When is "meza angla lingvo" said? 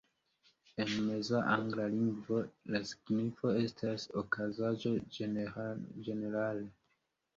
1.09-2.39